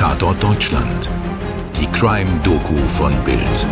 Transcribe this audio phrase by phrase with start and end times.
[0.00, 1.10] Tatort Deutschland.
[1.78, 3.66] Die Crime-Doku von Bild.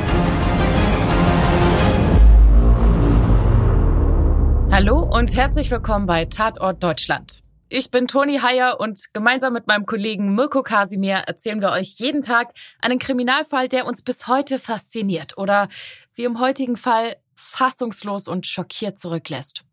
[4.71, 7.43] Hallo und herzlich willkommen bei Tatort Deutschland.
[7.71, 12.21] Ich bin Toni Heyer und gemeinsam mit meinem Kollegen Mirko Kasimir erzählen wir euch jeden
[12.21, 12.53] Tag
[12.83, 15.69] einen Kriminalfall, der uns bis heute fasziniert oder
[16.15, 19.65] wie im heutigen Fall fassungslos und schockiert zurücklässt.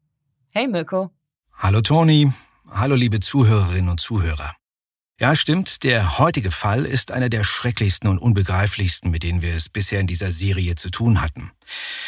[0.51, 1.11] Hey Mirko.
[1.51, 2.31] Hallo Toni.
[2.71, 4.55] Hallo liebe Zuhörerinnen und Zuhörer.
[5.17, 9.69] Ja, stimmt, der heutige Fall ist einer der schrecklichsten und unbegreiflichsten, mit denen wir es
[9.69, 11.51] bisher in dieser Serie zu tun hatten.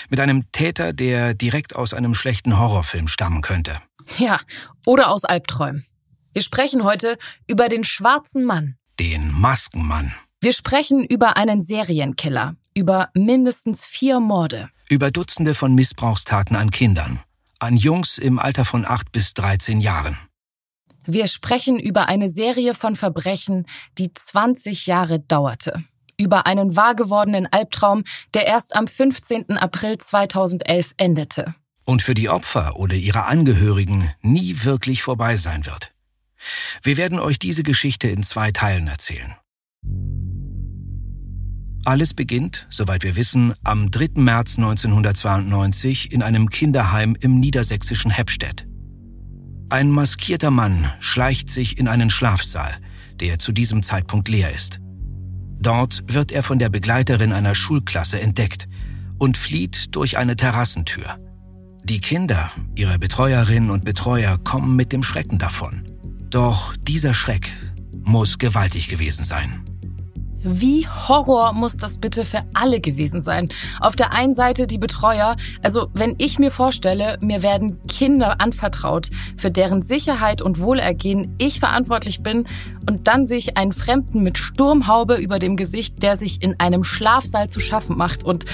[0.10, 3.78] Mit einem Täter, der direkt aus einem schlechten Horrorfilm stammen könnte.
[4.18, 4.42] Ja,
[4.86, 5.86] oder aus Albträumen.
[6.34, 8.76] Wir sprechen heute über den schwarzen Mann.
[9.00, 10.14] Den Maskenmann.
[10.42, 14.70] Wir sprechen über einen Serienkiller, über mindestens vier Morde.
[14.90, 17.22] Über Dutzende von Missbrauchstaten an Kindern.
[17.60, 20.18] An Jungs im Alter von acht bis 13 Jahren.
[21.08, 23.66] Wir sprechen über eine Serie von Verbrechen,
[23.98, 25.84] die 20 Jahre dauerte.
[26.20, 29.58] Über einen wahrgewordenen Albtraum, der erst am 15.
[29.58, 31.56] April 2011 endete.
[31.86, 35.94] Und für die Opfer oder ihre Angehörigen nie wirklich vorbei sein wird.
[36.84, 39.36] Wir werden euch diese Geschichte in zwei Teilen erzählen.
[41.86, 44.10] Alles beginnt, soweit wir wissen, am 3.
[44.16, 48.68] März 1992 in einem Kinderheim im niedersächsischen Heppstedt.
[49.70, 52.78] Ein maskierter Mann schleicht sich in einen Schlafsaal,
[53.20, 54.80] der zu diesem Zeitpunkt leer ist.
[55.60, 58.70] Dort wird er von der Begleiterin einer Schulklasse entdeckt
[59.18, 61.18] und flieht durch eine Terrassentür.
[61.84, 65.84] Die Kinder, ihre Betreuerinnen und Betreuer kommen mit dem Schrecken davon.
[66.30, 67.52] Doch dieser Schreck
[68.04, 69.66] muss gewaltig gewesen sein.
[70.50, 73.50] Wie Horror muss das bitte für alle gewesen sein?
[73.82, 79.10] Auf der einen Seite die Betreuer, also wenn ich mir vorstelle, mir werden Kinder anvertraut,
[79.36, 82.48] für deren Sicherheit und Wohlergehen ich verantwortlich bin,
[82.90, 86.86] und dann sehe ich einen Fremden mit Sturmhaube über dem Gesicht, der sich in einem
[86.86, 88.46] Schlafsaal zu schaffen macht und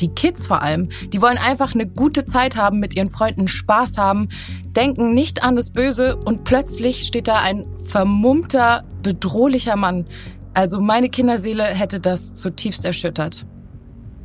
[0.00, 3.96] die Kids vor allem, die wollen einfach eine gute Zeit haben, mit ihren Freunden Spaß
[3.96, 4.28] haben,
[4.76, 10.06] denken nicht an das Böse und plötzlich steht da ein vermummter, bedrohlicher Mann,
[10.54, 13.46] also meine Kinderseele hätte das zutiefst erschüttert.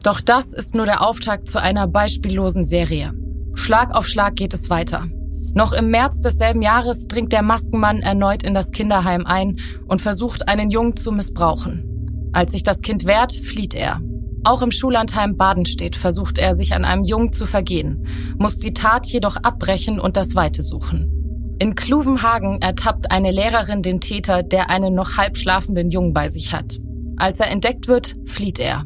[0.03, 3.13] Doch das ist nur der Auftakt zu einer beispiellosen Serie.
[3.56, 5.08] Schlag auf Schlag geht es weiter.
[5.53, 10.47] Noch im März desselben Jahres dringt der Maskenmann erneut in das Kinderheim ein und versucht,
[10.47, 12.30] einen Jungen zu missbrauchen.
[12.34, 14.02] Als sich das Kind wehrt, flieht er.
[14.44, 18.06] Auch im Schullandheim Badenstedt versucht er, sich an einem Jungen zu vergehen,
[18.38, 21.25] muss die Tat jedoch abbrechen und das Weite suchen.
[21.57, 26.53] In Kluvenhagen ertappt eine Lehrerin den Täter, der einen noch halb schlafenden Jungen bei sich
[26.53, 26.79] hat.
[27.17, 28.83] Als er entdeckt wird, flieht er.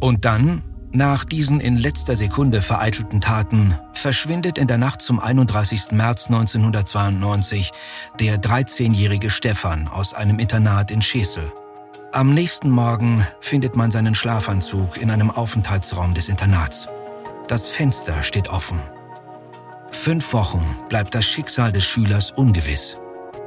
[0.00, 5.92] Und dann, nach diesen in letzter Sekunde vereitelten Taten, verschwindet in der Nacht zum 31.
[5.92, 7.70] März 1992
[8.18, 11.52] der 13-jährige Stefan aus einem Internat in Schesel.
[12.12, 16.86] Am nächsten Morgen findet man seinen Schlafanzug in einem Aufenthaltsraum des Internats.
[17.46, 18.80] Das Fenster steht offen.
[19.90, 22.96] Fünf Wochen bleibt das Schicksal des Schülers ungewiss.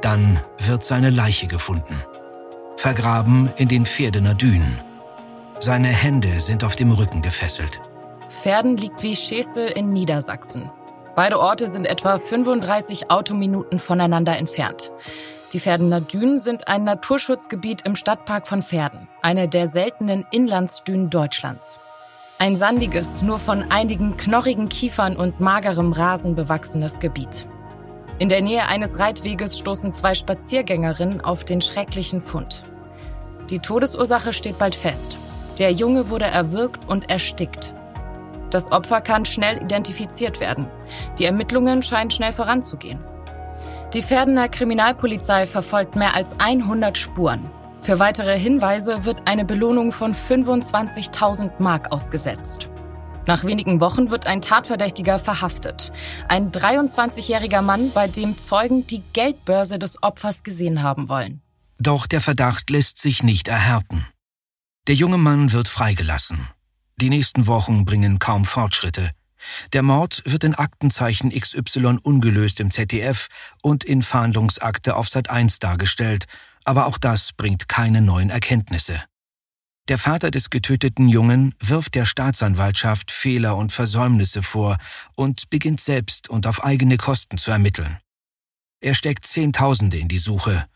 [0.01, 2.03] Dann wird seine Leiche gefunden.
[2.77, 4.77] Vergraben in den Pferdener Dünen.
[5.59, 7.79] Seine Hände sind auf dem Rücken gefesselt.
[8.29, 10.71] Pferden liegt wie Schesel in Niedersachsen.
[11.15, 14.91] Beide Orte sind etwa 35 Autominuten voneinander entfernt.
[15.53, 21.79] Die Pferdener Dünen sind ein Naturschutzgebiet im Stadtpark von Pferden, eine der seltenen Inlandsdünen Deutschlands.
[22.41, 27.47] Ein sandiges, nur von einigen knorrigen Kiefern und magerem Rasen bewachsenes Gebiet.
[28.17, 32.63] In der Nähe eines Reitweges stoßen zwei Spaziergängerinnen auf den schrecklichen Fund.
[33.51, 35.19] Die Todesursache steht bald fest.
[35.59, 37.75] Der Junge wurde erwürgt und erstickt.
[38.49, 40.65] Das Opfer kann schnell identifiziert werden.
[41.19, 42.97] Die Ermittlungen scheinen schnell voranzugehen.
[43.93, 47.51] Die Pferdener Kriminalpolizei verfolgt mehr als 100 Spuren.
[47.81, 52.69] Für weitere Hinweise wird eine Belohnung von 25.000 Mark ausgesetzt.
[53.25, 55.91] Nach wenigen Wochen wird ein Tatverdächtiger verhaftet.
[56.27, 61.41] Ein 23-jähriger Mann, bei dem Zeugen die Geldbörse des Opfers gesehen haben wollen.
[61.79, 64.05] Doch der Verdacht lässt sich nicht erhärten.
[64.87, 66.47] Der junge Mann wird freigelassen.
[66.97, 69.09] Die nächsten Wochen bringen kaum Fortschritte.
[69.73, 73.27] Der Mord wird in Aktenzeichen XY ungelöst im ZDF
[73.63, 76.27] und in Fahndungsakte auf Sat 1 dargestellt
[76.65, 79.03] aber auch das bringt keine neuen Erkenntnisse.
[79.87, 84.77] Der Vater des getöteten Jungen wirft der Staatsanwaltschaft Fehler und Versäumnisse vor
[85.15, 87.97] und beginnt selbst und auf eigene Kosten zu ermitteln.
[88.79, 90.67] Er steckt Zehntausende in die Suche,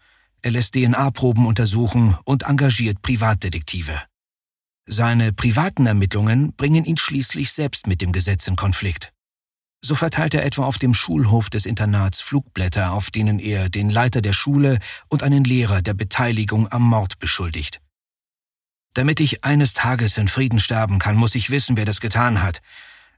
[0.45, 3.99] er lässt DNA-Proben untersuchen und engagiert Privatdetektive.
[4.85, 9.14] Seine privaten Ermittlungen bringen ihn schließlich selbst mit dem Gesetz in Konflikt.
[9.85, 14.19] So verteilt er etwa auf dem Schulhof des Internats Flugblätter, auf denen er den Leiter
[14.19, 14.79] der Schule
[15.11, 17.81] und einen Lehrer der Beteiligung am Mord beschuldigt.
[18.95, 22.63] Damit ich eines Tages in Frieden sterben kann, muss ich wissen, wer das getan hat,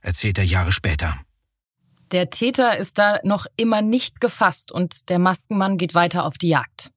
[0.02, 1.18] erzählt er Jahre später.
[2.12, 6.48] Der Täter ist da noch immer nicht gefasst und der Maskenmann geht weiter auf die
[6.48, 6.90] Jagd.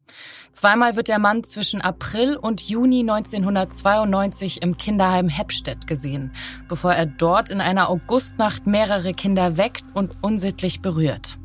[0.51, 6.33] Zweimal wird der Mann zwischen April und Juni 1992 im Kinderheim Heppstedt gesehen,
[6.67, 11.37] bevor er dort in einer Augustnacht mehrere Kinder weckt und unsittlich berührt.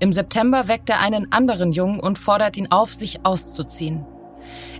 [0.00, 4.06] Im September weckt er einen anderen Jungen und fordert ihn auf, sich auszuziehen.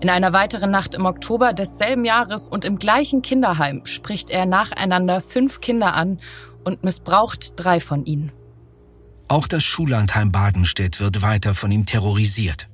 [0.00, 5.20] In einer weiteren Nacht im Oktober desselben Jahres und im gleichen Kinderheim spricht er nacheinander
[5.20, 6.20] fünf Kinder an
[6.64, 8.32] und missbraucht drei von ihnen.
[9.26, 12.68] Auch das Schullandheim Badenstedt wird weiter von ihm terrorisiert.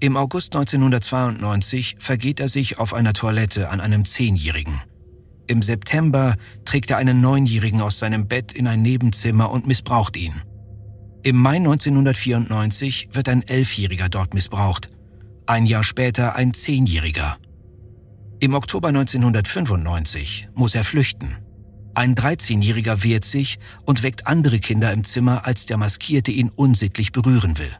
[0.00, 4.80] Im August 1992 vergeht er sich auf einer Toilette an einem Zehnjährigen.
[5.48, 10.34] Im September trägt er einen Neunjährigen aus seinem Bett in ein Nebenzimmer und missbraucht ihn.
[11.24, 14.88] Im Mai 1994 wird ein Elfjähriger dort missbraucht.
[15.46, 17.38] Ein Jahr später ein Zehnjähriger.
[18.38, 21.38] Im Oktober 1995 muss er flüchten.
[21.94, 27.10] Ein 13-Jähriger wehrt sich und weckt andere Kinder im Zimmer, als der Maskierte ihn unsittlich
[27.10, 27.76] berühren will.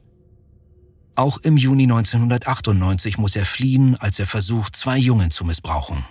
[1.18, 6.04] Auch im Juni 1998 muss er fliehen, als er versucht, zwei Jungen zu missbrauchen.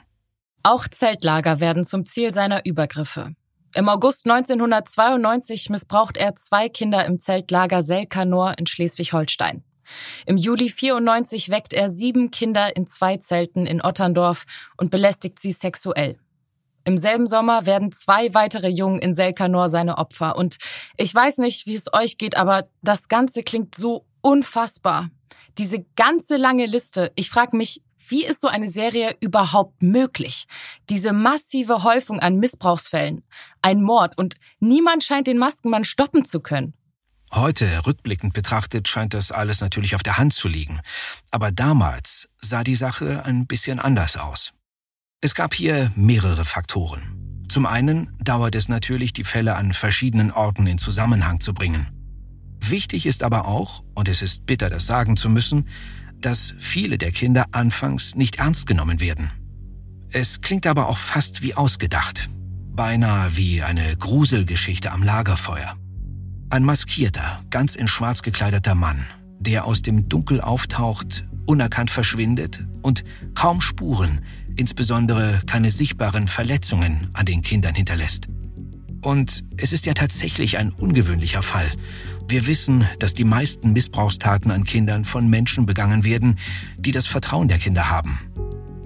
[0.63, 3.33] Auch Zeltlager werden zum Ziel seiner Übergriffe.
[3.73, 9.63] Im August 1992 missbraucht er zwei Kinder im Zeltlager Selkanor in Schleswig-Holstein.
[10.25, 14.43] Im Juli 94 weckt er sieben Kinder in zwei Zelten in Otterndorf
[14.75, 16.19] und belästigt sie sexuell.
[16.83, 20.35] Im selben Sommer werden zwei weitere Jungen in Selkanor seine Opfer.
[20.35, 20.57] Und
[20.97, 25.09] ich weiß nicht, wie es euch geht, aber das Ganze klingt so unfassbar.
[25.57, 27.13] Diese ganze lange Liste.
[27.15, 30.47] Ich frage mich, wie ist so eine Serie überhaupt möglich?
[30.89, 33.23] Diese massive Häufung an Missbrauchsfällen,
[33.61, 36.73] ein Mord und niemand scheint den Maskenmann stoppen zu können.
[37.33, 40.81] Heute, rückblickend betrachtet, scheint das alles natürlich auf der Hand zu liegen.
[41.31, 44.53] Aber damals sah die Sache ein bisschen anders aus.
[45.21, 47.45] Es gab hier mehrere Faktoren.
[47.47, 51.96] Zum einen dauert es natürlich, die Fälle an verschiedenen Orten in Zusammenhang zu bringen.
[52.59, 55.67] Wichtig ist aber auch, und es ist bitter, das sagen zu müssen,
[56.19, 59.31] dass viele der Kinder anfangs nicht ernst genommen werden.
[60.11, 62.29] Es klingt aber auch fast wie ausgedacht,
[62.71, 65.75] beinahe wie eine Gruselgeschichte am Lagerfeuer.
[66.49, 69.05] Ein maskierter, ganz in schwarz gekleideter Mann,
[69.39, 74.21] der aus dem Dunkel auftaucht, unerkannt verschwindet und kaum Spuren,
[74.55, 78.27] insbesondere keine sichtbaren Verletzungen an den Kindern hinterlässt.
[79.01, 81.71] Und es ist ja tatsächlich ein ungewöhnlicher Fall,
[82.29, 86.37] wir wissen, dass die meisten Missbrauchstaten an Kindern von Menschen begangen werden,
[86.77, 88.19] die das Vertrauen der Kinder haben.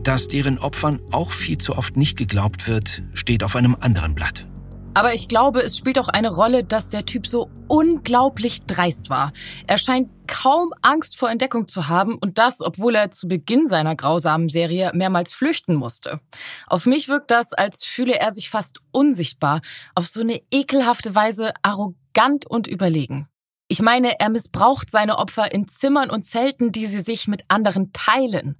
[0.03, 4.47] Dass deren Opfern auch viel zu oft nicht geglaubt wird, steht auf einem anderen Blatt.
[4.93, 9.31] Aber ich glaube, es spielt auch eine Rolle, dass der Typ so unglaublich dreist war.
[9.65, 13.95] Er scheint kaum Angst vor Entdeckung zu haben und das, obwohl er zu Beginn seiner
[13.95, 16.19] grausamen Serie mehrmals flüchten musste.
[16.67, 19.61] Auf mich wirkt das, als fühle er sich fast unsichtbar,
[19.95, 23.27] auf so eine ekelhafte Weise arrogant und überlegen.
[23.71, 27.93] Ich meine, er missbraucht seine Opfer in Zimmern und Zelten, die sie sich mit anderen
[27.93, 28.57] teilen.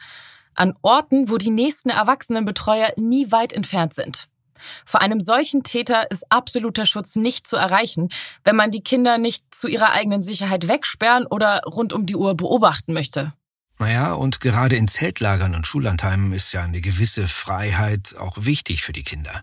[0.55, 4.29] An Orten, wo die nächsten Erwachsenenbetreuer nie weit entfernt sind.
[4.85, 8.07] Vor einem solchen Täter ist absoluter Schutz nicht zu erreichen,
[8.45, 12.37] wenn man die Kinder nicht zu ihrer eigenen Sicherheit wegsperren oder rund um die Uhr
[12.37, 13.33] beobachten möchte.
[13.81, 18.93] Naja, und gerade in Zeltlagern und Schullandheimen ist ja eine gewisse Freiheit auch wichtig für
[18.93, 19.41] die Kinder.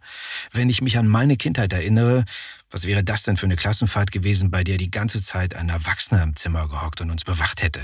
[0.52, 2.24] Wenn ich mich an meine Kindheit erinnere,
[2.70, 6.22] was wäre das denn für eine Klassenfahrt gewesen, bei der die ganze Zeit ein Erwachsener
[6.22, 7.80] im Zimmer gehockt und uns bewacht hätte?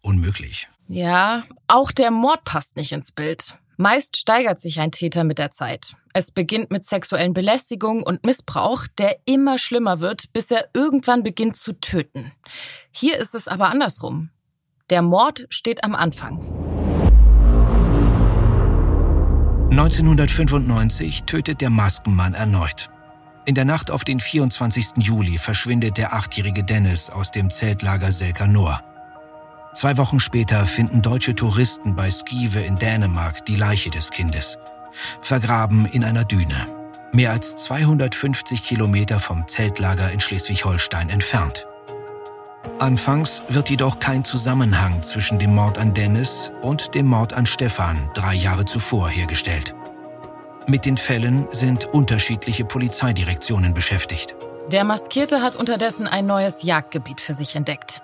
[0.00, 0.68] Unmöglich.
[0.86, 3.58] Ja, auch der Mord passt nicht ins Bild.
[3.76, 5.96] Meist steigert sich ein Täter mit der Zeit.
[6.14, 11.56] Es beginnt mit sexuellen Belästigungen und Missbrauch, der immer schlimmer wird, bis er irgendwann beginnt
[11.56, 12.30] zu töten.
[12.92, 14.30] Hier ist es aber andersrum.
[14.90, 16.40] Der Mord steht am Anfang.
[19.70, 22.88] 1995 tötet der Maskenmann erneut.
[23.44, 24.94] In der Nacht auf den 24.
[24.96, 28.80] Juli verschwindet der achtjährige Dennis aus dem Zeltlager Selkanor.
[29.74, 34.58] Zwei Wochen später finden deutsche Touristen bei Skive in Dänemark die Leiche des Kindes,
[35.20, 36.66] vergraben in einer Düne,
[37.12, 41.67] mehr als 250 Kilometer vom Zeltlager in Schleswig-Holstein entfernt.
[42.80, 48.10] Anfangs wird jedoch kein Zusammenhang zwischen dem Mord an Dennis und dem Mord an Stefan
[48.14, 49.74] drei Jahre zuvor hergestellt.
[50.66, 54.36] Mit den Fällen sind unterschiedliche Polizeidirektionen beschäftigt.
[54.70, 58.02] Der Maskierte hat unterdessen ein neues Jagdgebiet für sich entdeckt.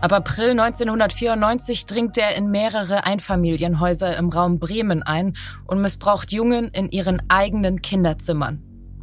[0.00, 5.34] Ab April 1994 dringt er in mehrere Einfamilienhäuser im Raum Bremen ein
[5.66, 8.62] und missbraucht Jungen in ihren eigenen Kinderzimmern.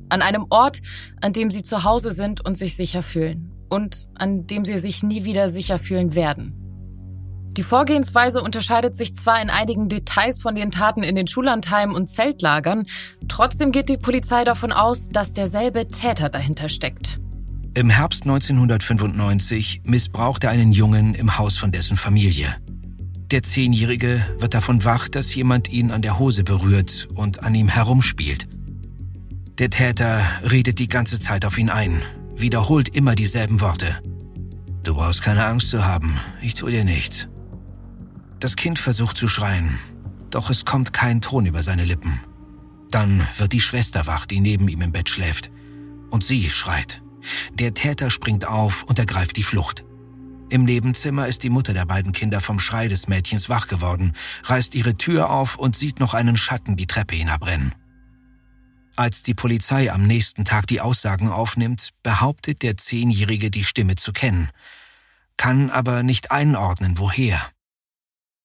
[0.10, 0.82] An einem Ort,
[1.22, 3.57] an dem sie zu Hause sind und sich sicher fühlen.
[3.70, 6.54] Und an dem sie sich nie wieder sicher fühlen werden.
[7.58, 12.08] Die Vorgehensweise unterscheidet sich zwar in einigen Details von den Taten in den Schullandheimen und
[12.08, 12.86] Zeltlagern,
[13.28, 17.20] trotzdem geht die Polizei davon aus, dass derselbe Täter dahinter steckt.
[17.74, 22.56] Im Herbst 1995 missbraucht er einen Jungen im Haus von dessen Familie.
[23.32, 27.70] Der Zehnjährige wird davon wach, dass jemand ihn an der Hose berührt und an ihm
[27.70, 28.48] herumspielt.
[29.58, 32.02] Der Täter redet die ganze Zeit auf ihn ein,
[32.40, 34.02] wiederholt immer dieselben Worte.
[34.84, 37.28] Du brauchst keine Angst zu haben, ich tue dir nichts.
[38.40, 39.78] Das Kind versucht zu schreien,
[40.30, 42.20] doch es kommt kein Ton über seine Lippen.
[42.92, 45.52] Dann wird die Schwester wach, die neben ihm im Bett schläft,
[46.10, 47.02] und sie schreit.
[47.54, 49.84] Der Täter springt auf und ergreift die Flucht.
[50.50, 54.14] Im Nebenzimmer ist die Mutter der beiden Kinder vom Schrei des Mädchens wach geworden,
[54.44, 57.76] reißt ihre Tür auf und sieht noch einen Schatten die Treppe hinabrennen.
[58.98, 64.12] Als die Polizei am nächsten Tag die Aussagen aufnimmt, behauptet der Zehnjährige die Stimme zu
[64.12, 64.50] kennen,
[65.38, 67.40] kann aber nicht einordnen, woher.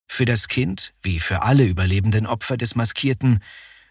[0.08, 3.42] Für das Kind, wie für alle überlebenden Opfer des Maskierten,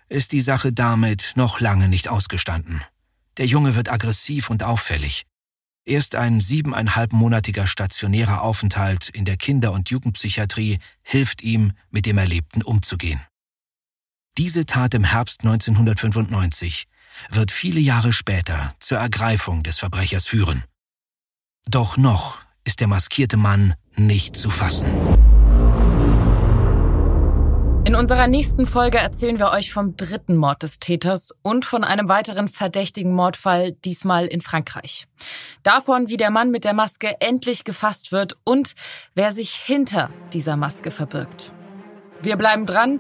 [0.08, 2.84] ist die Sache damit noch lange nicht ausgestanden.
[3.38, 5.25] Der Junge wird aggressiv und auffällig.
[5.84, 12.62] Erst ein siebeneinhalbmonatiger stationärer Aufenthalt in der Kinder- und Jugendpsychiatrie hilft ihm, mit dem Erlebten
[12.62, 13.20] umzugehen.
[14.38, 16.86] Diese Tat im Herbst 1995
[17.32, 20.64] wird viele Jahre später zur Ergreifung des Verbrechers führen.
[21.68, 24.88] Doch noch ist der maskierte Mann nicht zu fassen.
[27.86, 32.08] In unserer nächsten Folge erzählen wir euch vom dritten Mord des Täters und von einem
[32.08, 35.08] weiteren verdächtigen Mordfall, diesmal in Frankreich.
[35.64, 38.76] Davon, wie der Mann mit der Maske endlich gefasst wird und
[39.14, 41.52] wer sich hinter dieser Maske verbirgt.
[42.24, 43.00] Wir bleiben dran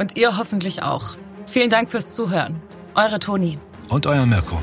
[0.00, 1.16] und ihr hoffentlich auch.
[1.46, 2.60] Vielen Dank fürs Zuhören.
[2.94, 3.58] Eure Toni.
[3.88, 4.58] Und euer Mirko.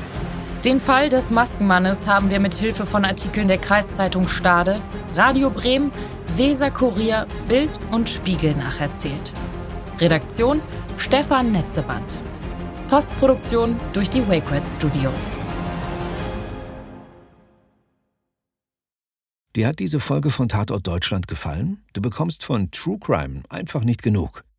[0.64, 4.80] Den Fall des Maskenmannes haben wir mit Hilfe von Artikeln der Kreiszeitung Stade,
[5.14, 5.92] Radio Bremen,
[6.36, 9.32] Weser Kurier, Bild und Spiegel nacherzählt.
[10.00, 10.60] Redaktion
[10.96, 12.20] Stefan Netzeband.
[12.88, 15.38] Postproduktion durch die WakeRed Studios.
[19.54, 21.84] Dir hat diese Folge von Tatort Deutschland gefallen?
[21.92, 24.42] Du bekommst von True Crime einfach nicht genug.